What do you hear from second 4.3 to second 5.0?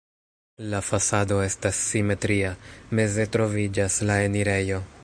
enirejo.